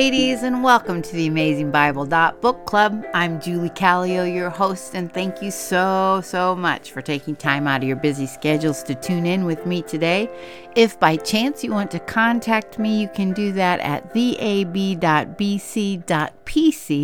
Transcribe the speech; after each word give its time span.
Ladies, 0.00 0.42
and 0.44 0.64
welcome 0.64 1.02
to 1.02 1.12
the 1.12 1.26
Amazing 1.26 1.72
Bible 1.72 2.06
Dot 2.06 2.40
Book 2.40 2.64
Club. 2.64 3.04
I'm 3.12 3.38
Julie 3.38 3.68
Callio, 3.68 4.24
your 4.24 4.48
host, 4.48 4.94
and 4.94 5.12
thank 5.12 5.42
you 5.42 5.50
so, 5.50 6.22
so 6.24 6.56
much 6.56 6.90
for 6.90 7.02
taking 7.02 7.36
time 7.36 7.66
out 7.66 7.82
of 7.82 7.86
your 7.86 7.98
busy 7.98 8.26
schedules 8.26 8.82
to 8.84 8.94
tune 8.94 9.26
in 9.26 9.44
with 9.44 9.66
me 9.66 9.82
today. 9.82 10.30
If 10.74 10.98
by 10.98 11.16
chance 11.16 11.62
you 11.62 11.72
want 11.72 11.90
to 11.90 11.98
contact 11.98 12.78
me, 12.78 12.98
you 12.98 13.10
can 13.10 13.34
do 13.34 13.52
that 13.52 13.78
at 13.80 14.14
theab.bc.pc 14.14 14.72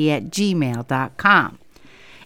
at 0.08 0.24
gmail.com. 0.24 1.58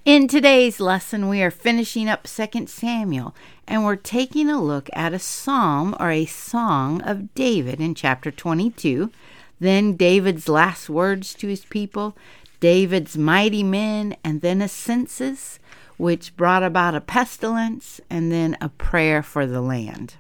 In 0.05 0.29
today's 0.29 0.79
lesson, 0.79 1.29
we 1.29 1.43
are 1.43 1.51
finishing 1.51 2.09
up 2.09 2.29
2 2.29 2.69
Samuel, 2.69 3.35
and 3.67 3.85
we're 3.85 3.97
taking 3.97 4.49
a 4.49 4.63
look 4.63 4.89
at 4.93 5.13
a 5.13 5.19
psalm 5.19 5.97
or 5.99 6.13
a 6.13 6.27
song 6.27 7.03
of 7.03 7.35
David 7.35 7.81
in 7.81 7.97
chapter 7.97 8.31
22 8.31 9.11
then 9.61 9.95
David's 9.95 10.49
last 10.49 10.89
words 10.89 11.35
to 11.35 11.47
his 11.47 11.65
people, 11.67 12.17
David's 12.59 13.17
mighty 13.17 13.63
men, 13.63 14.17
and 14.25 14.41
then 14.41 14.61
a 14.61 14.69
census, 14.69 15.59
which 15.97 16.37
brought 16.37 16.63
about 16.63 16.95
a 16.95 17.01
pestilence, 17.01 18.01
and 18.11 18.33
then 18.33 18.57
a 18.61 18.69
prayer 18.71 19.23
for 19.23 19.47
the 19.47 19.61
land. 19.61 20.15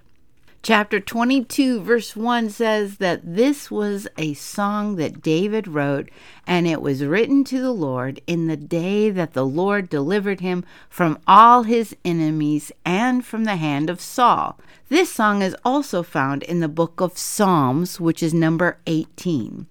Chapter 0.62 1.00
22, 1.00 1.80
verse 1.80 2.14
1 2.14 2.50
says 2.50 2.98
that 2.98 3.22
this 3.24 3.70
was 3.70 4.06
a 4.18 4.34
song 4.34 4.96
that 4.96 5.22
David 5.22 5.66
wrote, 5.66 6.10
and 6.46 6.66
it 6.66 6.82
was 6.82 7.02
written 7.02 7.44
to 7.44 7.62
the 7.62 7.72
Lord 7.72 8.20
in 8.26 8.46
the 8.46 8.58
day 8.58 9.08
that 9.08 9.32
the 9.32 9.46
Lord 9.46 9.88
delivered 9.88 10.40
him 10.40 10.62
from 10.90 11.18
all 11.26 11.62
his 11.62 11.96
enemies 12.04 12.72
and 12.84 13.24
from 13.24 13.44
the 13.44 13.56
hand 13.56 13.88
of 13.88 14.02
Saul. 14.02 14.60
This 14.90 15.10
song 15.10 15.40
is 15.40 15.56
also 15.64 16.02
found 16.02 16.42
in 16.42 16.60
the 16.60 16.68
book 16.68 17.00
of 17.00 17.16
Psalms, 17.16 17.98
which 17.98 18.22
is 18.22 18.34
number 18.34 18.76
18. 18.86 19.66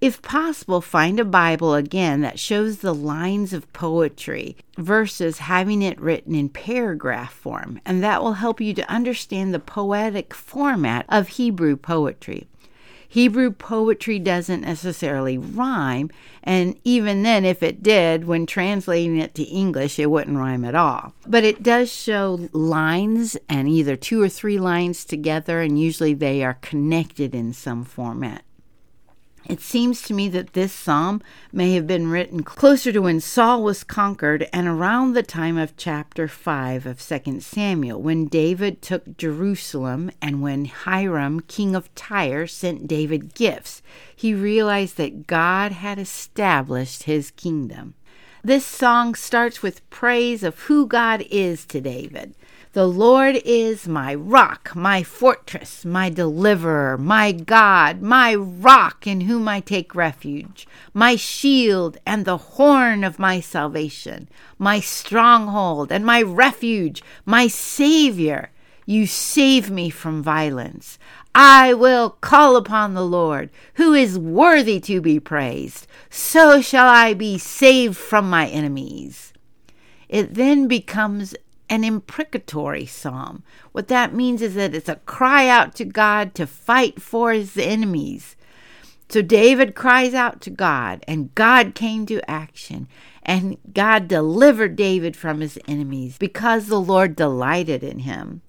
If 0.00 0.22
possible, 0.22 0.80
find 0.80 1.18
a 1.18 1.24
Bible 1.24 1.74
again 1.74 2.20
that 2.20 2.38
shows 2.38 2.78
the 2.78 2.94
lines 2.94 3.52
of 3.52 3.72
poetry 3.72 4.56
versus 4.76 5.38
having 5.38 5.82
it 5.82 6.00
written 6.00 6.36
in 6.36 6.50
paragraph 6.50 7.32
form, 7.32 7.80
and 7.84 8.00
that 8.04 8.22
will 8.22 8.34
help 8.34 8.60
you 8.60 8.72
to 8.74 8.88
understand 8.88 9.52
the 9.52 9.58
poetic 9.58 10.34
format 10.34 11.04
of 11.08 11.28
Hebrew 11.28 11.76
poetry. 11.76 12.46
Hebrew 13.08 13.50
poetry 13.50 14.20
doesn't 14.20 14.60
necessarily 14.60 15.36
rhyme, 15.36 16.10
and 16.44 16.78
even 16.84 17.24
then, 17.24 17.44
if 17.44 17.62
it 17.62 17.82
did, 17.82 18.26
when 18.26 18.46
translating 18.46 19.18
it 19.18 19.34
to 19.34 19.42
English, 19.44 19.98
it 19.98 20.10
wouldn't 20.10 20.36
rhyme 20.36 20.64
at 20.64 20.76
all. 20.76 21.14
But 21.26 21.42
it 21.42 21.62
does 21.62 21.90
show 21.90 22.48
lines 22.52 23.36
and 23.48 23.66
either 23.66 23.96
two 23.96 24.22
or 24.22 24.28
three 24.28 24.58
lines 24.58 25.04
together, 25.04 25.60
and 25.60 25.80
usually 25.80 26.14
they 26.14 26.44
are 26.44 26.54
connected 26.54 27.34
in 27.34 27.52
some 27.52 27.82
format. 27.82 28.42
It 29.48 29.62
seems 29.62 30.02
to 30.02 30.12
me 30.12 30.28
that 30.28 30.52
this 30.52 30.74
psalm 30.74 31.22
may 31.52 31.72
have 31.72 31.86
been 31.86 32.10
written 32.10 32.42
closer 32.42 32.92
to 32.92 33.00
when 33.00 33.18
Saul 33.18 33.62
was 33.62 33.82
conquered 33.82 34.46
and 34.52 34.68
around 34.68 35.14
the 35.14 35.22
time 35.22 35.56
of 35.56 35.74
chapter 35.74 36.28
5 36.28 36.84
of 36.84 37.00
2 37.00 37.40
Samuel, 37.40 38.02
when 38.02 38.26
David 38.26 38.82
took 38.82 39.16
Jerusalem 39.16 40.10
and 40.20 40.42
when 40.42 40.66
Hiram, 40.66 41.40
king 41.40 41.74
of 41.74 41.92
Tyre, 41.94 42.46
sent 42.46 42.86
David 42.86 43.34
gifts. 43.34 43.80
He 44.14 44.34
realized 44.34 44.98
that 44.98 45.26
God 45.26 45.72
had 45.72 45.98
established 45.98 47.04
his 47.04 47.30
kingdom. 47.30 47.94
This 48.44 48.66
song 48.66 49.14
starts 49.14 49.62
with 49.62 49.88
praise 49.88 50.42
of 50.42 50.58
who 50.60 50.86
God 50.86 51.24
is 51.30 51.64
to 51.66 51.80
David. 51.80 52.34
The 52.72 52.86
Lord 52.86 53.40
is 53.46 53.88
my 53.88 54.14
rock, 54.14 54.76
my 54.76 55.02
fortress, 55.02 55.86
my 55.86 56.10
deliverer, 56.10 56.98
my 56.98 57.32
God, 57.32 58.02
my 58.02 58.34
rock 58.34 59.06
in 59.06 59.22
whom 59.22 59.48
I 59.48 59.60
take 59.60 59.94
refuge, 59.94 60.68
my 60.92 61.16
shield 61.16 61.96
and 62.04 62.26
the 62.26 62.36
horn 62.36 63.04
of 63.04 63.18
my 63.18 63.40
salvation, 63.40 64.28
my 64.58 64.80
stronghold 64.80 65.90
and 65.90 66.04
my 66.04 66.20
refuge, 66.20 67.02
my 67.24 67.46
Savior. 67.46 68.50
You 68.84 69.06
save 69.06 69.70
me 69.70 69.88
from 69.88 70.22
violence. 70.22 70.98
I 71.34 71.72
will 71.72 72.10
call 72.10 72.54
upon 72.56 72.92
the 72.92 73.04
Lord, 73.04 73.50
who 73.74 73.94
is 73.94 74.18
worthy 74.18 74.78
to 74.80 75.00
be 75.00 75.18
praised. 75.18 75.86
So 76.10 76.60
shall 76.60 76.88
I 76.88 77.14
be 77.14 77.38
saved 77.38 77.96
from 77.96 78.28
my 78.28 78.46
enemies. 78.46 79.32
It 80.08 80.34
then 80.34 80.68
becomes 80.68 81.34
an 81.70 81.84
imprecatory 81.84 82.86
psalm. 82.86 83.42
What 83.72 83.88
that 83.88 84.14
means 84.14 84.42
is 84.42 84.54
that 84.54 84.74
it's 84.74 84.88
a 84.88 84.96
cry 84.96 85.48
out 85.48 85.74
to 85.76 85.84
God 85.84 86.34
to 86.34 86.46
fight 86.46 87.00
for 87.00 87.32
his 87.32 87.56
enemies. 87.56 88.36
So 89.08 89.22
David 89.22 89.74
cries 89.74 90.12
out 90.12 90.42
to 90.42 90.50
God, 90.50 91.02
and 91.08 91.34
God 91.34 91.74
came 91.74 92.04
to 92.06 92.30
action, 92.30 92.88
and 93.22 93.56
God 93.72 94.06
delivered 94.06 94.76
David 94.76 95.16
from 95.16 95.40
his 95.40 95.58
enemies 95.66 96.18
because 96.18 96.66
the 96.66 96.80
Lord 96.80 97.16
delighted 97.16 97.82
in 97.82 98.00
him. 98.00 98.42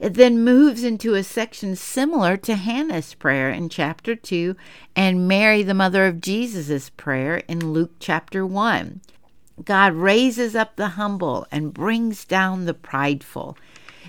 It 0.00 0.14
then 0.14 0.44
moves 0.44 0.84
into 0.84 1.14
a 1.14 1.24
section 1.24 1.74
similar 1.74 2.36
to 2.38 2.54
Hannah's 2.54 3.14
prayer 3.14 3.50
in 3.50 3.68
chapter 3.68 4.14
2 4.14 4.54
and 4.94 5.26
Mary, 5.26 5.62
the 5.62 5.74
mother 5.74 6.06
of 6.06 6.20
Jesus' 6.20 6.90
prayer 6.90 7.38
in 7.48 7.72
Luke 7.72 7.92
chapter 7.98 8.46
1. 8.46 9.00
God 9.64 9.94
raises 9.94 10.54
up 10.54 10.76
the 10.76 10.90
humble 10.90 11.46
and 11.50 11.74
brings 11.74 12.24
down 12.24 12.64
the 12.64 12.74
prideful. 12.74 13.56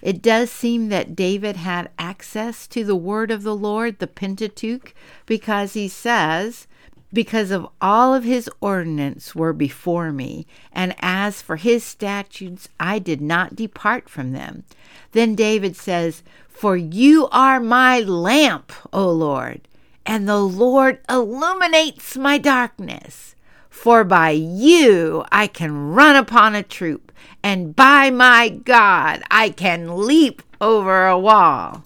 It 0.02 0.22
does 0.22 0.50
seem 0.50 0.90
that 0.90 1.16
David 1.16 1.58
had 1.58 1.90
access 1.98 2.68
to 2.68 2.84
the 2.84 2.96
word 2.96 3.32
of 3.32 3.44
the 3.44 3.56
Lord, 3.56 4.00
the 4.00 4.08
Pentateuch, 4.08 4.94
because 5.26 5.74
he 5.74 5.88
says, 5.88 6.68
Because 7.12 7.52
of 7.52 7.68
all 7.82 8.14
of 8.14 8.24
his 8.24 8.50
ordinance 8.62 9.36
were 9.36 9.54
before 9.54 10.12
me, 10.12 10.48
and 10.72 10.96
as 11.00 11.42
for 11.42 11.58
his 11.58 11.84
statutes, 11.84 12.70
I 12.80 13.00
did 13.00 13.20
not 13.22 13.56
depart 13.56 14.08
from 14.10 14.32
them. 14.32 14.64
Then 15.12 15.36
David 15.36 15.76
says, 15.76 16.24
For 16.48 16.78
you 16.78 17.28
are 17.32 17.60
my 17.60 18.00
lamp, 18.00 18.72
O 18.94 19.12
Lord, 19.12 19.68
and 20.06 20.30
the 20.30 20.40
Lord 20.40 21.00
illuminates 21.10 22.16
my 22.16 22.38
darkness. 22.38 23.36
For 23.70 24.04
by 24.04 24.32
you 24.32 25.24
I 25.32 25.48
can 25.48 25.94
run 25.94 26.16
upon 26.16 26.56
a 26.56 26.64
troop, 26.64 27.12
and 27.44 27.76
by 27.76 28.10
my 28.10 28.50
God 28.50 29.22
I 29.32 29.50
can 29.50 30.06
leap 30.06 30.42
over 30.60 31.08
a 31.08 31.18
wall. 31.18 31.86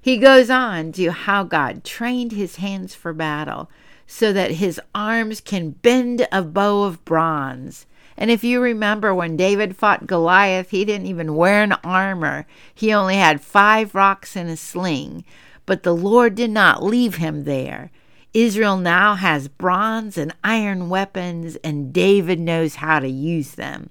He 0.00 0.18
goes 0.18 0.50
on 0.50 0.92
to 0.92 1.12
how 1.12 1.44
God 1.44 1.84
trained 1.84 2.32
his 2.32 2.56
hands 2.56 2.94
for 2.94 3.12
battle 3.12 3.70
so 4.06 4.32
that 4.32 4.52
his 4.52 4.80
arms 4.94 5.40
can 5.40 5.70
bend 5.70 6.26
a 6.32 6.42
bow 6.42 6.82
of 6.82 7.04
bronze. 7.04 7.86
And 8.16 8.30
if 8.30 8.44
you 8.44 8.60
remember 8.60 9.14
when 9.14 9.36
David 9.36 9.76
fought 9.76 10.06
Goliath, 10.06 10.70
he 10.70 10.84
didn't 10.84 11.06
even 11.06 11.34
wear 11.34 11.62
an 11.62 11.72
armor. 11.84 12.46
He 12.74 12.92
only 12.92 13.16
had 13.16 13.40
five 13.40 13.94
rocks 13.94 14.36
in 14.36 14.48
a 14.48 14.56
sling. 14.56 15.24
But 15.64 15.82
the 15.82 15.94
Lord 15.94 16.34
did 16.34 16.50
not 16.50 16.82
leave 16.82 17.16
him 17.16 17.44
there. 17.44 17.90
Israel 18.34 18.76
now 18.76 19.14
has 19.14 19.48
bronze 19.48 20.16
and 20.16 20.34
iron 20.42 20.88
weapons, 20.88 21.56
and 21.56 21.92
David 21.92 22.40
knows 22.40 22.76
how 22.76 22.98
to 22.98 23.08
use 23.08 23.52
them. 23.52 23.90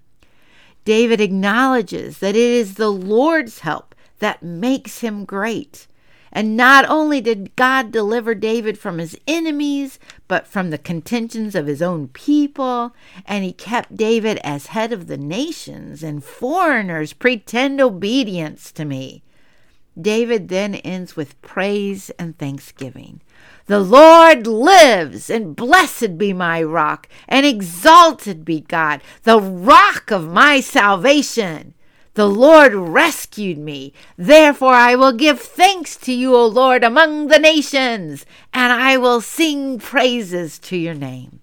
David 0.84 1.22
acknowledges 1.22 2.18
that 2.20 2.36
it 2.36 2.38
is 2.38 2.76
the 2.76 2.92
Lord's 2.92 3.60
help 3.60 3.94
that 4.20 4.42
makes 4.42 5.02
him 5.02 5.26
great. 5.26 5.88
And 6.32 6.56
not 6.56 6.90
only 6.90 7.20
did 7.20 7.56
God 7.56 7.92
deliver 7.92 8.34
David 8.34 8.78
from 8.80 8.98
his 8.98 9.18
enemies, 9.28 10.00
but 10.28 10.48
from 10.48 10.70
the 10.70 10.78
contentions 10.78 11.56
of 11.56 11.68
his 11.68 11.82
own 11.82 12.08
people, 12.08 12.96
and 13.26 13.44
he 13.44 13.52
kept 13.52 13.98
David 13.98 14.40
as 14.44 14.68
head 14.68 14.94
of 14.94 15.08
the 15.08 15.18
nations, 15.18 16.04
and 16.04 16.24
foreigners 16.24 17.14
pretend 17.14 17.82
obedience 17.82 18.72
to 18.72 18.86
me. 18.86 19.24
David 20.02 20.50
then 20.50 20.76
ends 20.76 21.16
with 21.16 21.42
praise 21.42 22.10
and 22.20 22.38
thanksgiving. 22.38 23.22
The 23.68 23.80
Lord 23.80 24.48
lives, 24.48 25.30
and 25.30 25.56
blessed 25.56 26.18
be 26.18 26.34
my 26.34 26.62
rock, 26.62 27.08
and 27.28 27.46
exalted 27.46 28.44
be 28.44 28.62
God, 28.62 29.02
the 29.24 29.40
rock 29.40 30.12
of 30.12 30.28
my 30.28 30.60
salvation. 30.60 31.74
The 32.14 32.28
Lord 32.28 32.74
rescued 32.74 33.58
me. 33.58 33.94
Therefore 34.18 34.74
I 34.74 34.96
will 34.96 35.14
give 35.14 35.40
thanks 35.40 35.96
to 35.98 36.12
you, 36.12 36.36
O 36.36 36.46
Lord, 36.46 36.84
among 36.84 37.28
the 37.28 37.40
nations, 37.40 38.26
and 38.54 38.74
I 38.74 38.98
will 38.98 39.22
sing 39.22 39.80
praises 39.80 40.60
to 40.60 40.76
your 40.76 40.94
name. 40.94 41.40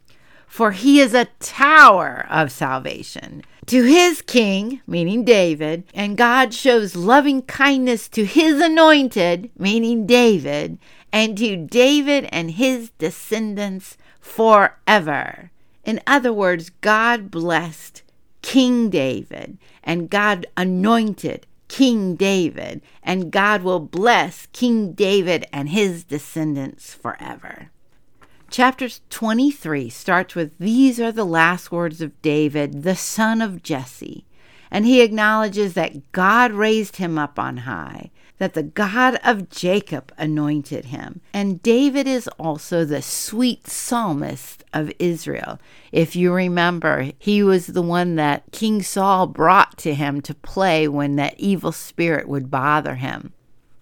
For 0.46 0.72
he 0.72 1.00
is 1.00 1.14
a 1.14 1.28
tower 1.40 2.26
of 2.28 2.52
salvation 2.52 3.42
to 3.68 3.82
his 3.82 4.22
king, 4.22 4.80
meaning 4.86 5.24
David, 5.24 5.84
and 5.92 6.16
God 6.16 6.54
shows 6.54 6.96
loving 6.96 7.42
kindness 7.42 8.08
to 8.08 8.24
his 8.24 8.62
anointed, 8.62 9.50
meaning 9.58 10.06
David, 10.06 10.78
and 11.12 11.36
to 11.36 11.54
David 11.56 12.26
and 12.32 12.52
his 12.52 12.90
descendants 12.98 13.98
forever. 14.20 15.50
In 15.84 16.00
other 16.06 16.32
words, 16.32 16.70
God 16.80 17.30
blessed 17.30 18.02
King 18.40 18.88
David, 18.88 19.58
and 19.84 20.08
God 20.08 20.46
anointed 20.56 21.46
King 21.68 22.16
David, 22.16 22.80
and 23.02 23.30
God 23.30 23.62
will 23.62 23.80
bless 23.80 24.46
King 24.46 24.92
David 24.92 25.46
and 25.52 25.68
his 25.68 26.04
descendants 26.04 26.94
forever. 26.94 27.70
Chapter 28.50 28.88
23 29.10 29.90
starts 29.90 30.34
with 30.34 30.56
These 30.58 30.98
are 30.98 31.12
the 31.12 31.26
last 31.26 31.70
words 31.70 32.00
of 32.00 32.20
David, 32.22 32.82
the 32.82 32.96
son 32.96 33.42
of 33.42 33.62
Jesse. 33.62 34.24
And 34.70 34.86
he 34.86 35.02
acknowledges 35.02 35.74
that 35.74 36.12
God 36.12 36.52
raised 36.52 36.96
him 36.96 37.18
up 37.18 37.38
on 37.38 37.58
high, 37.58 38.10
that 38.38 38.54
the 38.54 38.62
God 38.62 39.18
of 39.22 39.50
Jacob 39.50 40.14
anointed 40.16 40.86
him. 40.86 41.20
And 41.34 41.62
David 41.62 42.06
is 42.06 42.26
also 42.38 42.86
the 42.86 43.02
sweet 43.02 43.66
psalmist 43.66 44.64
of 44.72 44.92
Israel. 44.98 45.58
If 45.92 46.16
you 46.16 46.32
remember, 46.32 47.12
he 47.18 47.42
was 47.42 47.66
the 47.68 47.82
one 47.82 48.16
that 48.16 48.50
King 48.50 48.82
Saul 48.82 49.26
brought 49.26 49.76
to 49.78 49.94
him 49.94 50.22
to 50.22 50.34
play 50.34 50.88
when 50.88 51.16
that 51.16 51.38
evil 51.38 51.72
spirit 51.72 52.26
would 52.26 52.50
bother 52.50 52.94
him. 52.94 53.34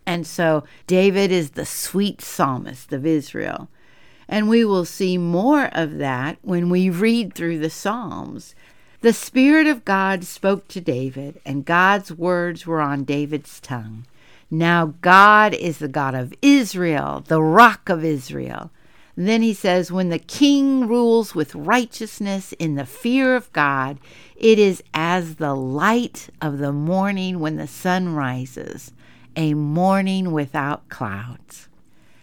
And 0.04 0.26
so 0.26 0.64
David 0.88 1.30
is 1.30 1.50
the 1.50 1.66
sweet 1.66 2.20
psalmist 2.20 2.92
of 2.92 3.06
Israel. 3.06 3.68
And 4.28 4.48
we 4.48 4.64
will 4.64 4.84
see 4.84 5.18
more 5.18 5.66
of 5.72 5.98
that 5.98 6.38
when 6.42 6.68
we 6.68 6.90
read 6.90 7.34
through 7.34 7.58
the 7.58 7.70
Psalms. 7.70 8.54
The 9.00 9.12
Spirit 9.12 9.66
of 9.66 9.84
God 9.84 10.24
spoke 10.24 10.66
to 10.68 10.80
David, 10.80 11.40
and 11.44 11.64
God's 11.64 12.10
words 12.10 12.66
were 12.66 12.80
on 12.80 13.04
David's 13.04 13.60
tongue. 13.60 14.06
Now 14.50 14.94
God 15.00 15.54
is 15.54 15.78
the 15.78 15.88
God 15.88 16.14
of 16.14 16.34
Israel, 16.42 17.22
the 17.26 17.42
rock 17.42 17.88
of 17.88 18.04
Israel. 18.04 18.70
Then 19.16 19.42
he 19.42 19.54
says, 19.54 19.92
When 19.92 20.08
the 20.08 20.18
king 20.18 20.88
rules 20.88 21.34
with 21.34 21.54
righteousness 21.54 22.52
in 22.54 22.74
the 22.74 22.86
fear 22.86 23.36
of 23.36 23.52
God, 23.52 23.98
it 24.36 24.58
is 24.58 24.82
as 24.92 25.36
the 25.36 25.54
light 25.54 26.28
of 26.42 26.58
the 26.58 26.72
morning 26.72 27.38
when 27.38 27.56
the 27.56 27.66
sun 27.66 28.14
rises, 28.14 28.92
a 29.36 29.54
morning 29.54 30.32
without 30.32 30.88
clouds 30.88 31.68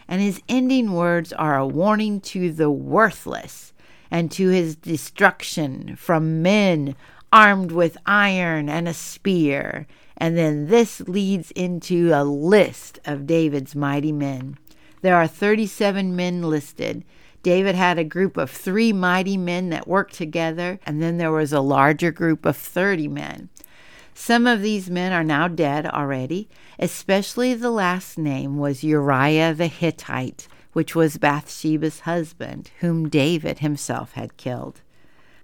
and 0.08 0.22
his 0.22 0.42
ending 0.48 0.94
words 0.94 1.34
are 1.34 1.58
a 1.58 1.68
warning 1.68 2.22
to 2.22 2.52
the 2.52 2.70
worthless 2.70 3.74
and 4.12 4.32
to 4.32 4.50
his 4.50 4.76
destruction 4.76 5.96
from 5.96 6.42
men 6.42 6.96
armed 7.32 7.72
with 7.72 7.98
iron 8.06 8.70
and 8.70 8.88
a 8.88 8.94
spear. 8.94 9.88
And 10.16 10.38
then 10.38 10.68
this 10.68 11.02
leads 11.02 11.52
into 11.52 12.12
a 12.14 12.24
list 12.24 13.00
of 13.06 13.26
David's 13.26 13.76
mighty 13.76 14.12
men. 14.12 14.58
There 15.02 15.16
are 15.16 15.28
37 15.28 16.16
men 16.16 16.44
listed. 16.44 17.04
David 17.42 17.76
had 17.76 17.98
a 17.98 18.06
group 18.06 18.38
of 18.38 18.50
three 18.50 18.94
mighty 18.94 19.36
men 19.36 19.70
that 19.72 19.88
worked 19.88 20.14
together, 20.14 20.80
and 20.86 21.02
then 21.02 21.18
there 21.18 21.32
was 21.32 21.52
a 21.52 21.60
larger 21.60 22.12
group 22.12 22.46
of 22.46 22.56
30 22.56 23.10
men. 23.10 23.50
Some 24.16 24.46
of 24.46 24.62
these 24.62 24.90
men 24.90 25.12
are 25.12 25.24
now 25.24 25.48
dead 25.48 25.86
already, 25.86 26.48
especially 26.78 27.54
the 27.54 27.72
last 27.72 28.18
name 28.18 28.58
was 28.58 28.84
Uriah 28.84 29.54
the 29.54 29.68
Hittite, 29.68 30.48
which 30.74 30.96
was 30.96 31.18
Bathsheba's 31.18 32.02
husband, 32.02 32.72
whom 32.80 33.10
David 33.10 33.60
himself 33.60 34.14
had 34.14 34.38
killed. 34.38 34.82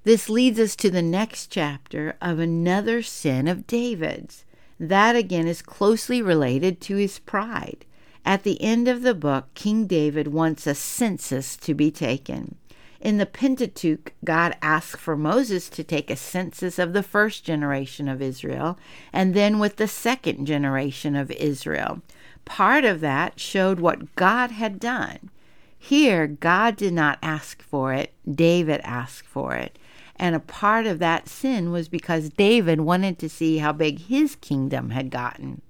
This 0.03 0.29
leads 0.29 0.59
us 0.59 0.75
to 0.77 0.89
the 0.89 1.01
next 1.01 1.47
chapter 1.47 2.15
of 2.21 2.39
another 2.39 3.01
sin 3.01 3.47
of 3.47 3.67
David's. 3.67 4.45
That 4.79 5.15
again 5.15 5.47
is 5.47 5.61
closely 5.61 6.21
related 6.21 6.79
to 6.81 6.95
his 6.95 7.19
pride. 7.19 7.85
At 8.25 8.43
the 8.43 8.61
end 8.61 8.87
of 8.87 9.01
the 9.01 9.13
book, 9.13 9.53
King 9.55 9.87
David 9.87 10.29
wants 10.29 10.65
a 10.67 10.75
census 10.75 11.57
to 11.57 11.73
be 11.73 11.91
taken. 11.91 12.55
In 12.99 13.17
the 13.17 13.25
Pentateuch, 13.25 14.13
God 14.25 14.57
asked 14.61 14.99
for 14.99 15.15
Moses 15.15 15.69
to 15.69 15.83
take 15.85 16.11
a 16.11 16.17
census 16.17 16.77
of 16.77 16.91
the 16.91 17.03
first 17.03 17.45
generation 17.45 18.09
of 18.09 18.21
Israel 18.21 18.77
and 19.13 19.33
then 19.33 19.57
with 19.57 19.77
the 19.77 19.87
second 19.87 20.45
generation 20.45 21.15
of 21.15 21.31
Israel. 21.31 22.01
Part 22.43 22.83
of 22.83 22.99
that 22.99 23.39
showed 23.39 23.79
what 23.79 24.15
God 24.15 24.51
had 24.51 24.79
done. 24.79 25.29
Here, 25.77 26.27
God 26.27 26.75
did 26.75 26.93
not 26.93 27.19
ask 27.21 27.61
for 27.61 27.93
it, 27.93 28.13
David 28.29 28.81
asked 28.83 29.25
for 29.27 29.55
it. 29.55 29.79
And 30.17 30.35
a 30.35 30.41
part 30.41 30.85
of 30.85 30.99
that 30.99 31.29
sin 31.29 31.71
was 31.71 31.87
because 31.87 32.29
David 32.29 32.81
wanted 32.81 33.17
to 33.19 33.29
see 33.29 33.59
how 33.59 33.71
big 33.71 33.99
his 33.99 34.35
kingdom 34.35 34.89
had 34.89 35.09
gotten. 35.09 35.61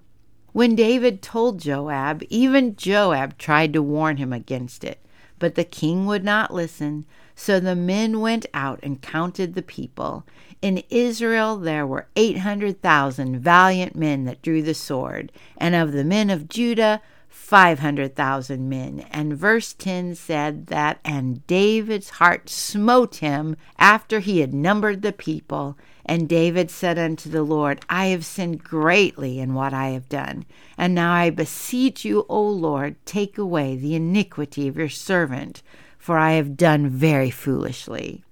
When 0.52 0.76
David 0.76 1.22
told 1.22 1.60
Joab, 1.60 2.24
even 2.30 2.76
Joab 2.76 3.38
tried 3.38 3.72
to 3.74 3.84
warn 3.84 4.18
him 4.18 4.34
against 4.34 4.84
it. 4.84 5.00
But 5.40 5.56
the 5.56 5.64
king 5.64 6.06
would 6.06 6.24
not 6.24 6.54
listen. 6.54 7.06
So 7.34 7.60
the 7.60 7.76
men 7.76 8.20
went 8.20 8.46
out 8.54 8.80
and 8.84 9.02
counted 9.02 9.56
the 9.56 9.62
people. 9.62 10.26
In 10.62 10.84
Israel 10.90 11.58
there 11.58 11.88
were 11.88 12.08
800,000 12.16 13.40
valiant 13.40 13.96
men 13.96 14.26
that 14.26 14.42
drew 14.42 14.62
the 14.62 14.74
sword, 14.74 15.32
and 15.58 15.74
of 15.74 15.94
the 15.94 16.04
men 16.04 16.30
of 16.30 16.50
Judah, 16.50 17.02
500,000 17.30 18.68
men. 18.68 19.06
And 19.12 19.38
verse 19.38 19.74
10 19.74 20.16
said 20.16 20.68
that, 20.68 21.00
and 21.06 21.48
David's 21.48 22.10
heart 22.10 22.50
smote 22.50 23.16
him 23.18 23.56
after 23.78 24.20
he 24.20 24.40
had 24.40 24.54
numbered 24.54 25.02
the 25.02 25.14
people. 25.14 25.78
And 26.10 26.28
David 26.28 26.72
said 26.72 26.98
unto 26.98 27.30
the 27.30 27.44
Lord, 27.44 27.82
I 27.88 28.08
have 28.08 28.26
sinned 28.26 28.64
greatly 28.64 29.40
in 29.40 29.54
what 29.54 29.76
I 29.76 29.90
have 29.90 30.10
done. 30.10 30.44
And 30.76 30.96
now 30.96 31.14
I 31.14 31.30
beseech 31.30 32.04
you, 32.04 32.26
O 32.28 32.42
Lord, 32.42 32.96
take 33.06 33.38
away 33.38 33.76
the 33.76 33.94
iniquity 33.94 34.68
of 34.68 34.76
your 34.76 34.90
servant 34.90 35.62
for 36.00 36.18
I 36.18 36.32
have 36.32 36.58
done 36.58 36.88
very 36.90 37.30
foolishly. 37.30 38.24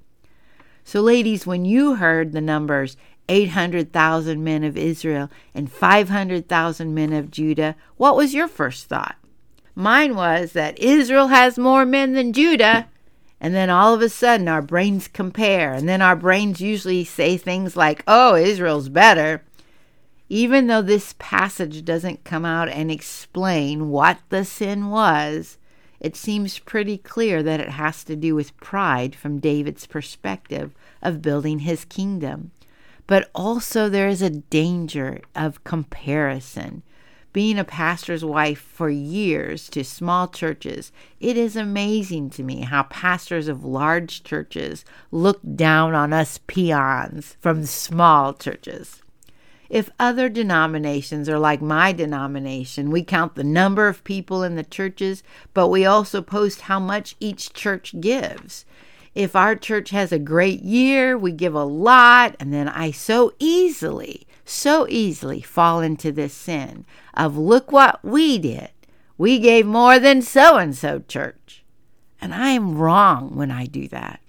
So, 0.83 1.01
ladies, 1.01 1.45
when 1.45 1.65
you 1.65 1.95
heard 1.95 2.31
the 2.31 2.41
numbers 2.41 2.97
800,000 3.29 4.43
men 4.43 4.63
of 4.63 4.75
Israel 4.75 5.29
and 5.53 5.71
500,000 5.71 6.95
men 6.95 7.13
of 7.13 7.29
Judah, 7.29 7.75
what 7.97 8.15
was 8.15 8.33
your 8.33 8.47
first 8.47 8.87
thought? 8.87 9.17
Mine 9.75 10.15
was 10.15 10.53
that 10.53 10.79
Israel 10.79 11.27
has 11.27 11.59
more 11.59 11.85
men 11.85 12.13
than 12.13 12.33
Judah. 12.33 12.87
And 13.39 13.53
then 13.53 13.69
all 13.69 13.93
of 13.93 14.01
a 14.01 14.09
sudden, 14.09 14.47
our 14.47 14.61
brains 14.61 15.07
compare. 15.07 15.73
And 15.73 15.87
then 15.87 16.01
our 16.01 16.15
brains 16.15 16.59
usually 16.59 17.03
say 17.03 17.37
things 17.37 17.75
like, 17.75 18.03
oh, 18.07 18.35
Israel's 18.35 18.89
better. 18.89 19.43
Even 20.29 20.67
though 20.67 20.81
this 20.81 21.15
passage 21.19 21.85
doesn't 21.85 22.23
come 22.23 22.45
out 22.45 22.67
and 22.67 22.91
explain 22.91 23.89
what 23.89 24.19
the 24.29 24.43
sin 24.43 24.89
was, 24.89 25.57
it 25.99 26.15
seems 26.15 26.59
pretty 26.59 26.97
clear 26.97 27.41
that 27.41 27.59
it 27.59 27.69
has 27.69 28.03
to 28.03 28.15
do 28.15 28.35
with 28.35 28.57
pride 28.57 29.15
from 29.15 29.39
David's 29.39 29.85
perspective 29.85 30.73
of 31.01 31.21
building 31.21 31.59
his 31.59 31.85
kingdom. 31.85 32.51
But 33.07 33.29
also, 33.33 33.87
there 33.87 34.09
is 34.09 34.21
a 34.21 34.29
danger 34.29 35.21
of 35.33 35.63
comparison. 35.63 36.83
Being 37.37 37.59
a 37.59 37.63
pastor's 37.63 38.25
wife 38.25 38.57
for 38.57 38.89
years 38.89 39.69
to 39.69 39.83
small 39.83 40.27
churches, 40.27 40.91
it 41.19 41.37
is 41.37 41.55
amazing 41.55 42.31
to 42.31 42.41
me 42.41 42.61
how 42.61 42.81
pastors 42.81 43.47
of 43.47 43.63
large 43.63 44.23
churches 44.23 44.83
look 45.11 45.39
down 45.55 45.93
on 45.93 46.13
us 46.13 46.39
peons 46.47 47.37
from 47.39 47.63
small 47.65 48.33
churches. 48.33 49.03
If 49.69 49.91
other 49.99 50.29
denominations 50.29 51.29
are 51.29 51.37
like 51.37 51.61
my 51.61 51.93
denomination, 51.93 52.89
we 52.89 53.03
count 53.03 53.35
the 53.35 53.43
number 53.43 53.87
of 53.87 54.03
people 54.03 54.41
in 54.41 54.55
the 54.55 54.63
churches, 54.63 55.21
but 55.53 55.67
we 55.67 55.85
also 55.85 56.23
post 56.23 56.61
how 56.61 56.79
much 56.79 57.15
each 57.19 57.53
church 57.53 57.93
gives. 58.01 58.65
If 59.13 59.35
our 59.35 59.55
church 59.55 59.91
has 59.91 60.11
a 60.11 60.17
great 60.17 60.63
year, 60.63 61.15
we 61.15 61.33
give 61.33 61.53
a 61.53 61.63
lot, 61.63 62.35
and 62.39 62.51
then 62.51 62.67
I 62.67 62.89
so 62.89 63.33
easily, 63.37 64.25
so 64.43 64.87
easily 64.89 65.41
fall 65.41 65.81
into 65.81 66.11
this 66.11 66.33
sin 66.33 66.85
of 67.17 67.37
look 67.37 67.71
what 67.71 68.03
we 68.03 68.37
did. 68.37 68.69
We 69.17 69.39
gave 69.39 69.65
more 69.65 69.99
than 69.99 70.21
so 70.21 70.57
and 70.57 70.75
so 70.75 70.99
church. 70.99 71.65
And 72.21 72.33
I 72.33 72.51
am 72.51 72.77
wrong 72.77 73.35
when 73.35 73.51
I 73.51 73.65
do 73.65 73.87
that. 73.89 74.21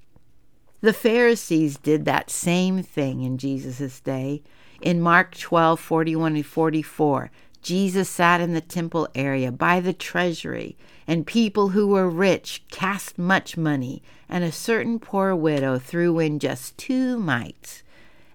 The 0.80 0.92
Pharisees 0.92 1.76
did 1.76 2.04
that 2.04 2.30
same 2.30 2.82
thing 2.82 3.22
in 3.22 3.38
Jesus' 3.38 4.00
day. 4.00 4.42
In 4.80 5.00
Mark 5.00 5.36
12 5.36 5.78
41 5.78 6.36
and 6.36 6.46
44, 6.46 7.30
Jesus 7.60 8.08
sat 8.08 8.40
in 8.40 8.54
the 8.54 8.60
temple 8.60 9.08
area 9.14 9.50
by 9.50 9.80
the 9.80 9.92
treasury, 9.92 10.76
and 11.06 11.26
people 11.26 11.70
who 11.70 11.88
were 11.88 12.08
rich 12.08 12.62
cast 12.70 13.18
much 13.18 13.56
money, 13.56 14.02
and 14.28 14.44
a 14.44 14.52
certain 14.52 15.00
poor 15.00 15.34
widow 15.34 15.78
threw 15.78 16.20
in 16.20 16.38
just 16.38 16.78
two 16.78 17.18
mites. 17.18 17.82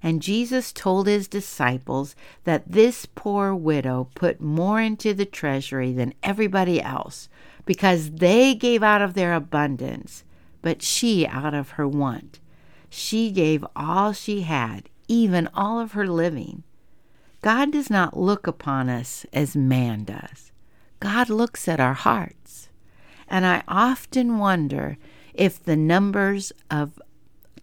And 0.06 0.22
Jesus 0.22 0.74
told 0.74 1.08
his 1.08 1.30
disciples 1.30 2.14
that 2.44 2.70
this 2.70 3.06
poor 3.06 3.56
widow 3.56 4.10
put 4.14 4.42
more 4.42 4.82
into 4.82 5.14
the 5.14 5.26
treasury 5.26 5.94
than 5.94 6.14
everybody 6.22 6.82
else, 6.82 7.30
because 7.66 8.12
they 8.12 8.54
gave 8.54 8.84
out 8.84 9.02
of 9.02 9.14
their 9.14 9.34
abundance, 9.34 10.26
but 10.62 10.82
she 10.82 11.26
out 11.26 11.54
of 11.54 11.72
her 11.72 11.88
want. 11.88 12.42
She 12.90 13.32
gave 13.32 13.66
all 13.76 14.12
she 14.12 14.42
had, 14.42 14.90
even 15.08 15.48
all 15.54 15.80
of 15.80 15.94
her 15.94 16.06
living. 16.06 16.64
God 17.42 17.72
does 17.72 17.90
not 17.90 18.18
look 18.18 18.46
upon 18.46 18.90
us 18.90 19.26
as 19.32 19.56
man 19.56 20.04
does. 20.04 20.52
God 21.00 21.30
looks 21.30 21.68
at 21.68 21.80
our 21.80 21.94
hearts. 21.94 22.70
And 23.28 23.46
I 23.46 23.64
often 23.68 24.38
wonder 24.38 24.98
if 25.34 25.64
the 25.64 25.76
numbers 25.76 26.52
of 26.70 27.02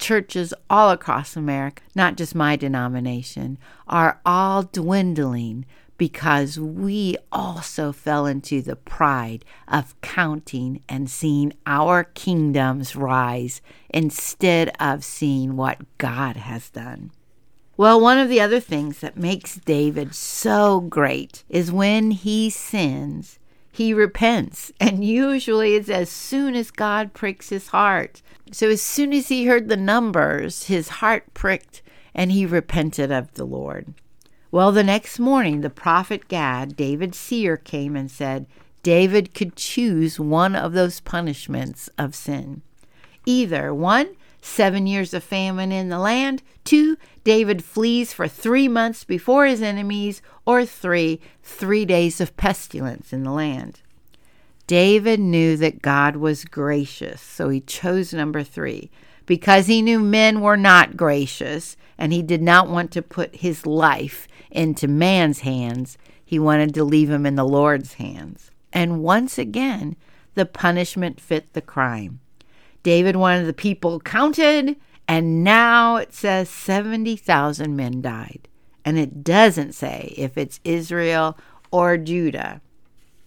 churches 0.01 0.55
all 0.69 0.91
across 0.91 1.37
America, 1.37 1.83
not 1.95 2.17
just 2.17 2.35
my 2.35 2.57
denomination, 2.57 3.59
are 3.87 4.21
all 4.25 4.63
dwindling 4.63 5.67
because 5.99 6.59
we 6.59 7.15
also 7.31 7.93
fell 7.93 8.25
into 8.25 8.63
the 8.63 8.75
pride 8.75 9.45
of 9.69 10.01
counting 10.01 10.83
and 10.89 11.11
seeing 11.11 11.53
our 11.67 12.05
kingdoms 12.05 12.97
rise 12.97 13.61
instead 13.91 14.73
of 14.81 15.05
seeing 15.05 15.57
what 15.57 15.79
God 15.99 16.37
has 16.37 16.71
done. 16.71 17.13
Well, 17.77 18.01
one 18.01 18.19
of 18.19 18.29
the 18.29 18.41
other 18.41 18.61
things 18.61 19.01
that 19.01 19.17
makes 19.17 19.57
David 19.57 20.15
so 20.15 20.81
great 20.81 21.45
is 21.49 21.73
when 21.73 22.13
he 22.13 22.49
sins, 22.49 23.39
he 23.71 23.95
repents. 23.95 24.73
And 24.81 25.05
usually 25.05 25.75
it's 25.75 25.89
as 25.89 26.11
soon 26.11 26.55
as 26.55 26.71
God 26.71 27.13
pricks 27.13 27.51
his 27.51 27.69
heart. 27.69 28.23
So 28.53 28.69
as 28.69 28.83
soon 28.83 29.13
as 29.13 29.29
he 29.29 29.47
heard 29.47 29.69
the 29.69 29.77
numbers, 29.77 30.65
his 30.65 30.89
heart 30.89 31.33
pricked 31.35 31.83
and 32.15 32.33
he 32.33 32.45
repented 32.45 33.13
of 33.13 33.33
the 33.35 33.45
Lord. 33.45 33.95
Well, 34.51 34.73
the 34.73 34.83
next 34.83 35.21
morning, 35.21 35.61
the 35.61 35.71
prophet 35.71 36.27
Gad, 36.27 36.75
David's 36.75 37.19
seer, 37.19 37.57
came 37.57 37.95
and 37.95 38.11
said 38.11 38.47
David 38.83 39.35
could 39.35 39.55
choose 39.55 40.19
one 40.19 40.57
of 40.57 40.73
those 40.73 41.01
punishments 41.01 41.89
of 41.97 42.17
sin. 42.17 42.63
Either 43.25 43.73
one, 43.73 44.17
seven 44.41 44.87
years 44.87 45.13
of 45.15 45.23
famine 45.23 45.73
in 45.73 45.89
the 45.89 45.99
land, 45.99 46.43
two, 46.65 46.97
David 47.25 47.63
flees 47.63 48.13
for 48.13 48.29
three 48.29 48.69
months 48.69 49.05
before 49.05 49.47
his 49.47 49.63
enemies, 49.63 50.23
or 50.47 50.65
three, 50.65 51.21
three 51.43 51.85
days 51.85 52.21
of 52.21 52.37
pestilence 52.37 53.13
in 53.13 53.23
the 53.23 53.31
land. 53.31 53.81
David 54.67 55.19
knew 55.19 55.57
that 55.57 55.83
God 55.83 56.17
was 56.17 56.45
gracious, 56.45 57.21
so 57.21 57.49
he 57.49 57.61
chose 57.61 58.15
number 58.15 58.43
three 58.43 58.91
because 59.27 59.67
he 59.67 59.83
knew 59.83 60.01
men 60.01 60.41
were 60.41 60.57
not 60.57 60.97
gracious 60.97 61.77
and 61.99 62.13
he 62.13 62.23
did 62.23 62.43
not 62.43 62.69
want 62.69 62.91
to 62.91 63.03
put 63.03 63.37
his 63.37 63.67
life 63.67 64.27
into 64.51 64.89
man's 64.89 65.41
hands. 65.41 65.99
He 66.25 66.39
wanted 66.39 66.75
to 66.75 66.85
leave 66.85 67.11
him 67.11 67.27
in 67.27 67.37
the 67.37 67.45
Lord's 67.45 67.95
hands. 67.95 68.51
And 68.73 69.03
once 69.03 69.39
again, 69.39 69.97
the 70.35 70.47
punishment 70.47 71.21
fit 71.21 71.53
the 71.53 71.61
crime. 71.61 72.21
David 72.83 73.17
wanted 73.17 73.47
the 73.47 73.53
people 73.53 74.01
counted, 74.01 74.77
and 75.07 75.45
now 75.45 75.97
it 75.97 76.15
says 76.15 76.49
70,000 76.49 77.75
men 77.77 78.01
died. 78.01 78.49
And 78.85 78.99
it 78.99 79.23
doesn't 79.23 79.73
say 79.73 80.15
if 80.17 80.39
it's 80.39 80.61
Israel 80.65 81.37
or 81.71 81.97
Judah. 81.97 82.61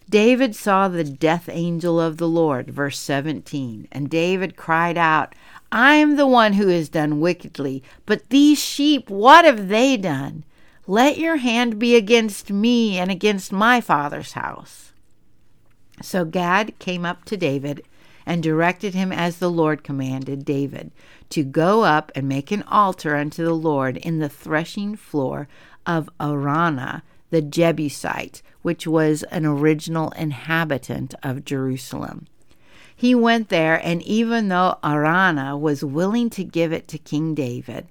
David 0.10 0.56
saw 0.56 0.88
the 0.88 1.04
death 1.04 1.50
angel 1.50 2.00
of 2.00 2.18
the 2.18 2.28
Lord, 2.28 2.70
verse 2.70 3.00
17, 3.00 3.88
and 3.92 4.10
David 4.10 4.56
cried 4.56 4.98
out, 4.98 5.34
I 5.72 5.96
am 5.96 6.18
the 6.18 6.28
one 6.28 6.54
who 6.54 6.68
has 6.68 6.90
done 6.90 7.20
wickedly, 7.20 7.82
but 8.06 8.30
these 8.30 8.60
sheep, 8.60 9.10
what 9.10 9.46
have 9.46 9.70
they 9.70 9.98
done? 9.98 10.44
Let 10.86 11.18
your 11.18 11.38
hand 11.38 11.80
be 11.80 11.96
against 11.96 12.52
me 12.52 12.98
and 12.98 13.10
against 13.10 13.52
my 13.52 13.82
father's 13.82 14.34
house. 14.34 14.92
So 16.02 16.26
Gad 16.26 16.78
came 16.80 17.06
up 17.06 17.26
to 17.26 17.38
David 17.38 17.84
and 18.26 18.42
directed 18.42 18.94
him 18.94 19.12
as 19.12 19.38
the 19.38 19.52
Lord 19.52 19.84
commanded 19.84 20.46
David 20.46 20.92
to 21.30 21.44
go 21.44 21.84
up 21.84 22.12
and 22.16 22.28
make 22.28 22.52
an 22.52 22.64
altar 22.64 23.16
unto 23.16 23.44
the 23.44 23.54
Lord 23.54 23.98
in 23.98 24.20
the 24.20 24.30
threshing 24.30 24.96
floor 24.96 25.48
of 25.86 26.10
Araunah 26.20 27.02
the 27.30 27.42
Jebusite, 27.42 28.44
which 28.62 28.86
was 28.86 29.24
an 29.24 29.46
original 29.46 30.12
inhabitant 30.12 31.16
of 31.24 31.44
Jerusalem. 31.44 32.28
He 32.96 33.16
went 33.16 33.50
there, 33.50 33.82
and 33.84 34.04
even 34.04 34.50
though 34.50 34.78
Araunah 34.84 35.58
was 35.58 35.84
willing 35.84 36.30
to 36.30 36.44
give 36.44 36.72
it 36.72 36.88
to 36.90 37.00
King 37.00 37.34
David, 37.34 37.88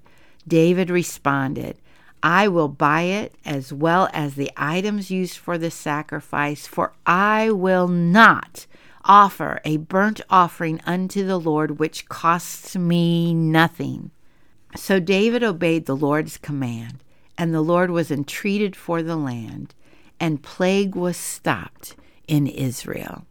David 0.47 0.89
responded, 0.89 1.77
I 2.23 2.47
will 2.47 2.69
buy 2.69 3.01
it 3.01 3.35
as 3.43 3.73
well 3.73 4.09
as 4.13 4.35
the 4.35 4.49
items 4.55 5.11
used 5.11 5.37
for 5.37 5.57
the 5.57 5.69
sacrifice, 5.69 6.65
for 6.65 6.93
I 7.05 7.51
will 7.51 7.89
not 7.89 8.65
offer 9.05 9.59
a 9.65 9.77
burnt 9.77 10.21
offering 10.29 10.81
unto 10.85 11.25
the 11.25 11.39
Lord 11.39 11.79
which 11.79 12.07
costs 12.07 12.75
me 12.75 13.33
nothing. 13.33 14.11
So 14.75 14.99
David 14.99 15.43
obeyed 15.43 15.85
the 15.85 15.95
Lord's 15.95 16.37
command, 16.37 17.03
and 17.37 17.53
the 17.53 17.61
Lord 17.61 17.91
was 17.91 18.09
entreated 18.09 18.75
for 18.75 19.03
the 19.03 19.15
land, 19.15 19.75
and 20.19 20.41
plague 20.41 20.95
was 20.95 21.17
stopped 21.17 21.95
in 22.27 22.47
Israel. 22.47 23.25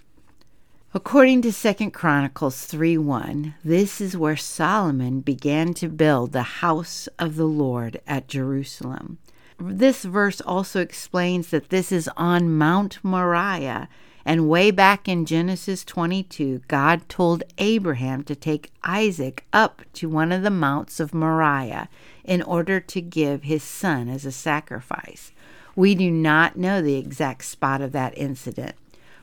According 0.94 1.40
to 1.42 1.52
2 1.52 1.90
Chronicles 1.90 2.66
3 2.66 2.98
1, 2.98 3.54
this 3.64 3.98
is 3.98 4.14
where 4.14 4.36
Solomon 4.36 5.20
began 5.20 5.72
to 5.74 5.88
build 5.88 6.32
the 6.32 6.42
house 6.42 7.08
of 7.18 7.36
the 7.36 7.46
Lord 7.46 8.00
at 8.06 8.28
Jerusalem. 8.28 9.16
This 9.58 10.04
verse 10.04 10.42
also 10.42 10.80
explains 10.80 11.48
that 11.48 11.70
this 11.70 11.92
is 11.92 12.10
on 12.16 12.52
Mount 12.58 12.98
Moriah, 13.02 13.88
and 14.24 14.48
way 14.48 14.70
back 14.70 15.08
in 15.08 15.26
Genesis 15.26 15.84
22, 15.84 16.62
God 16.68 17.08
told 17.08 17.42
Abraham 17.58 18.22
to 18.24 18.36
take 18.36 18.70
Isaac 18.84 19.44
up 19.52 19.82
to 19.94 20.08
one 20.08 20.30
of 20.30 20.42
the 20.42 20.50
mounts 20.50 21.00
of 21.00 21.14
Moriah 21.14 21.88
in 22.24 22.42
order 22.42 22.78
to 22.78 23.00
give 23.00 23.42
his 23.42 23.62
son 23.64 24.08
as 24.08 24.24
a 24.24 24.32
sacrifice. 24.32 25.32
We 25.74 25.94
do 25.94 26.10
not 26.10 26.56
know 26.56 26.80
the 26.80 26.96
exact 26.96 27.44
spot 27.44 27.80
of 27.80 27.92
that 27.92 28.16
incident. 28.16 28.76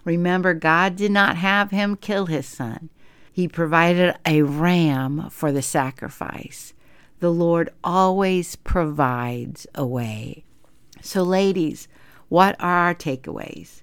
Remember, 0.03 0.53
God 0.53 0.95
did 0.95 1.11
not 1.11 1.37
have 1.37 1.71
him 1.71 1.95
kill 1.95 2.25
his 2.25 2.47
son, 2.47 2.89
He 3.31 3.47
provided 3.47 4.15
a 4.25 4.41
ram 4.41 5.29
for 5.29 5.51
the 5.51 5.61
sacrifice. 5.61 6.73
The 7.19 7.31
Lord 7.31 7.69
always 7.83 8.55
provides 8.55 9.67
a 9.75 9.85
way. 9.85 10.43
So, 11.01 11.23
ladies, 11.23 11.87
what 12.27 12.55
are 12.59 12.87
our 12.87 12.95
takeaways? 12.95 13.81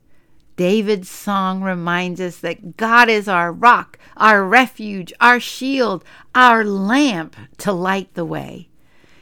David's 0.56 1.08
song 1.08 1.62
reminds 1.62 2.20
us 2.20 2.38
that 2.38 2.76
God 2.76 3.08
is 3.08 3.28
our 3.28 3.52
rock, 3.52 3.98
our 4.16 4.44
refuge, 4.44 5.12
our 5.20 5.38
shield, 5.38 6.04
our 6.34 6.64
lamp 6.64 7.36
to 7.58 7.72
light 7.72 8.12
the 8.14 8.24
way. 8.24 8.68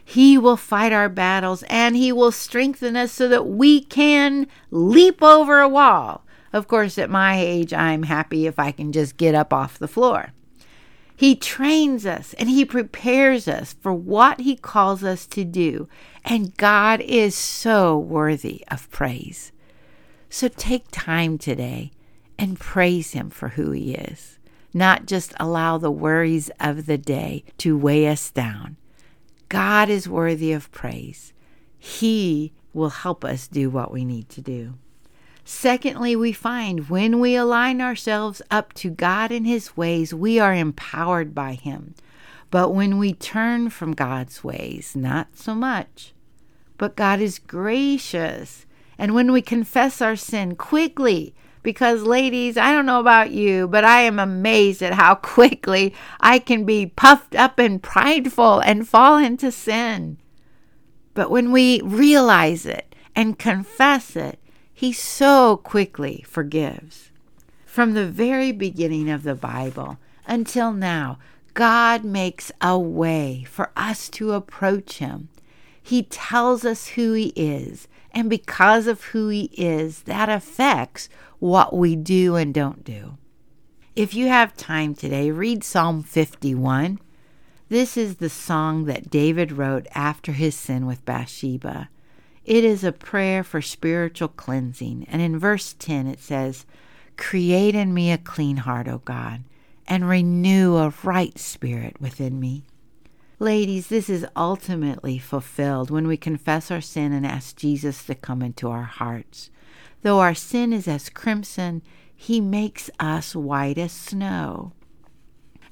He 0.04 0.38
will 0.38 0.56
fight 0.56 0.92
our 0.92 1.08
battles 1.08 1.64
and 1.64 1.96
He 1.96 2.12
will 2.12 2.32
strengthen 2.32 2.96
us 2.96 3.12
so 3.12 3.28
that 3.28 3.46
we 3.46 3.82
can 3.82 4.46
leap 4.70 5.22
over 5.22 5.60
a 5.60 5.68
wall 5.68 6.24
of 6.54 6.68
course, 6.68 6.98
at 6.98 7.10
my 7.10 7.36
age, 7.40 7.74
I'm 7.74 8.04
happy 8.04 8.46
if 8.46 8.60
I 8.60 8.70
can 8.70 8.92
just 8.92 9.16
get 9.16 9.34
up 9.34 9.52
off 9.52 9.76
the 9.76 9.88
floor. 9.88 10.28
He 11.16 11.34
trains 11.34 12.06
us 12.06 12.32
and 12.38 12.48
He 12.48 12.64
prepares 12.64 13.48
us 13.48 13.74
for 13.82 13.92
what 13.92 14.40
He 14.42 14.54
calls 14.54 15.02
us 15.02 15.26
to 15.26 15.44
do, 15.44 15.88
and 16.24 16.56
God 16.56 17.00
is 17.00 17.34
so 17.34 17.98
worthy 17.98 18.64
of 18.70 18.88
praise. 18.92 19.50
So 20.34 20.48
take 20.48 20.86
time 20.90 21.38
today 21.38 21.92
and 22.36 22.58
praise 22.58 23.12
Him 23.12 23.30
for 23.30 23.50
who 23.50 23.70
He 23.70 23.94
is, 23.94 24.40
not 24.72 25.06
just 25.06 25.32
allow 25.38 25.78
the 25.78 25.92
worries 25.92 26.50
of 26.58 26.86
the 26.86 26.98
day 26.98 27.44
to 27.58 27.78
weigh 27.78 28.08
us 28.08 28.32
down. 28.32 28.76
God 29.48 29.88
is 29.88 30.08
worthy 30.08 30.50
of 30.50 30.72
praise. 30.72 31.32
He 31.78 32.52
will 32.72 32.88
help 32.88 33.24
us 33.24 33.46
do 33.46 33.70
what 33.70 33.92
we 33.92 34.04
need 34.04 34.28
to 34.30 34.40
do. 34.40 34.74
Secondly, 35.44 36.16
we 36.16 36.32
find 36.32 36.90
when 36.90 37.20
we 37.20 37.36
align 37.36 37.80
ourselves 37.80 38.42
up 38.50 38.72
to 38.72 38.90
God 38.90 39.30
and 39.30 39.46
His 39.46 39.76
ways, 39.76 40.12
we 40.12 40.40
are 40.40 40.52
empowered 40.52 41.32
by 41.32 41.52
Him. 41.52 41.94
But 42.50 42.70
when 42.70 42.98
we 42.98 43.12
turn 43.12 43.70
from 43.70 43.92
God's 43.92 44.42
ways, 44.42 44.96
not 44.96 45.36
so 45.36 45.54
much. 45.54 46.12
But 46.76 46.96
God 46.96 47.20
is 47.20 47.38
gracious. 47.38 48.66
And 48.98 49.14
when 49.14 49.32
we 49.32 49.42
confess 49.42 50.00
our 50.00 50.16
sin 50.16 50.56
quickly, 50.56 51.34
because, 51.62 52.02
ladies, 52.02 52.56
I 52.56 52.72
don't 52.72 52.86
know 52.86 53.00
about 53.00 53.30
you, 53.30 53.66
but 53.66 53.84
I 53.84 54.02
am 54.02 54.18
amazed 54.18 54.82
at 54.82 54.94
how 54.94 55.14
quickly 55.36 55.94
I 56.20 56.38
can 56.38 56.64
be 56.64 56.86
puffed 56.86 57.34
up 57.34 57.58
and 57.58 57.82
prideful 57.82 58.60
and 58.60 58.88
fall 58.88 59.18
into 59.18 59.50
sin. 59.50 60.18
But 61.14 61.30
when 61.30 61.52
we 61.52 61.80
realize 61.82 62.66
it 62.66 62.94
and 63.16 63.38
confess 63.38 64.16
it, 64.16 64.38
he 64.72 64.92
so 64.92 65.56
quickly 65.56 66.24
forgives. 66.28 67.10
From 67.64 67.94
the 67.94 68.06
very 68.06 68.52
beginning 68.52 69.08
of 69.08 69.22
the 69.22 69.34
Bible 69.34 69.98
until 70.26 70.72
now, 70.72 71.18
God 71.54 72.04
makes 72.04 72.50
a 72.60 72.78
way 72.78 73.44
for 73.48 73.70
us 73.76 74.08
to 74.10 74.32
approach 74.32 74.98
Him. 74.98 75.28
He 75.80 76.02
tells 76.02 76.64
us 76.64 76.88
who 76.88 77.12
He 77.12 77.32
is, 77.36 77.86
and 78.14 78.30
because 78.30 78.86
of 78.86 79.04
who 79.04 79.28
He 79.28 79.50
is, 79.56 80.02
that 80.02 80.28
affects 80.30 81.08
what 81.38 81.74
we 81.76 81.96
do 81.96 82.36
and 82.36 82.54
don't 82.54 82.84
do. 82.84 83.18
If 83.96 84.14
you 84.14 84.28
have 84.28 84.56
time 84.56 84.94
today, 84.94 85.30
read 85.30 85.62
Psalm 85.62 86.02
51. 86.02 87.00
This 87.68 87.96
is 87.96 88.16
the 88.16 88.28
song 88.28 88.84
that 88.84 89.10
David 89.10 89.52
wrote 89.52 89.86
after 89.94 90.32
his 90.32 90.54
sin 90.54 90.86
with 90.86 91.04
Bathsheba. 91.04 91.88
It 92.44 92.64
is 92.64 92.84
a 92.84 92.92
prayer 92.92 93.42
for 93.42 93.62
spiritual 93.62 94.28
cleansing. 94.28 95.06
And 95.08 95.22
in 95.22 95.38
verse 95.38 95.74
10, 95.78 96.06
it 96.06 96.20
says, 96.20 96.66
Create 97.16 97.74
in 97.74 97.94
me 97.94 98.10
a 98.10 98.18
clean 98.18 98.58
heart, 98.58 98.88
O 98.88 98.98
God, 98.98 99.44
and 99.86 100.08
renew 100.08 100.76
a 100.76 100.92
right 101.02 101.38
spirit 101.38 102.00
within 102.00 102.38
me. 102.40 102.64
Ladies, 103.44 103.88
this 103.88 104.08
is 104.08 104.24
ultimately 104.34 105.18
fulfilled 105.18 105.90
when 105.90 106.06
we 106.06 106.16
confess 106.16 106.70
our 106.70 106.80
sin 106.80 107.12
and 107.12 107.26
ask 107.26 107.54
Jesus 107.56 108.02
to 108.04 108.14
come 108.14 108.40
into 108.40 108.70
our 108.70 108.84
hearts. 108.84 109.50
Though 110.00 110.20
our 110.20 110.32
sin 110.32 110.72
is 110.72 110.88
as 110.88 111.10
crimson, 111.10 111.82
he 112.16 112.40
makes 112.40 112.88
us 112.98 113.36
white 113.36 113.76
as 113.76 113.92
snow. 113.92 114.72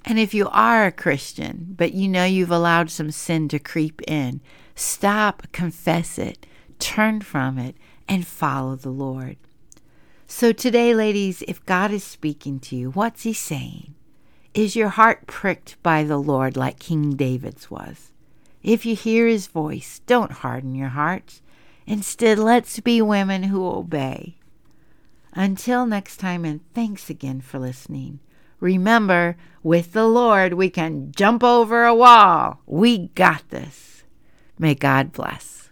And 0.05 0.19
if 0.19 0.35
you 0.35 0.51
are 0.51 0.85
a 0.85 0.93
Christian, 0.93 1.69
but 1.75 1.95
you 1.95 2.09
know 2.09 2.27
you've 2.27 2.51
allowed 2.51 2.91
some 2.91 3.11
sin 3.11 3.49
to 3.49 3.59
creep 3.59 4.03
in, 4.07 4.43
stop, 4.75 5.47
confess 5.53 6.19
it, 6.19 6.45
turn 6.79 7.23
from 7.23 7.59
it, 7.59 7.75
and 8.07 8.27
follow 8.27 8.77
the 8.77 8.91
Lord. 8.91 9.39
So 10.27 10.53
today, 10.53 10.95
ladies, 10.95 11.43
if 11.49 11.65
God 11.65 11.91
is 11.91 12.05
speaking 12.05 12.61
to 12.61 12.77
you, 12.77 12.91
what's 12.91 13.23
He 13.23 13.33
saying? 13.33 13.95
Is 14.55 14.77
your 14.77 14.91
heart 14.91 15.27
pricked 15.27 15.83
by 15.83 16.05
the 16.05 16.19
Lord 16.19 16.59
like 16.59 16.79
King 16.79 17.17
David's 17.17 17.71
was? 17.71 18.13
If 18.63 18.85
you 18.85 18.95
hear 18.95 19.27
His 19.27 19.47
voice, 19.47 20.03
don't 20.07 20.31
harden 20.31 20.75
your 20.75 20.91
hearts. 20.91 21.41
Instead, 21.87 22.39
let's 22.39 22.79
be 22.81 23.01
women 23.01 23.45
who 23.45 23.67
obey. 23.67 24.37
Until 25.33 25.87
next 25.87 26.19
time, 26.19 26.45
and 26.45 26.61
thanks 26.75 27.09
again 27.09 27.41
for 27.41 27.59
listening. 27.59 28.21
Remember, 28.61 29.39
with 29.63 29.95
the 29.95 30.07
Lord, 30.07 30.53
we 30.53 30.69
can 30.69 31.13
jump 31.17 31.43
over 31.43 31.85
a 31.85 31.95
wall. 31.95 32.61
We 32.67 33.09
got 33.09 33.49
this. 33.49 34.05
May 34.59 34.75
God 34.75 35.13
bless. 35.13 35.71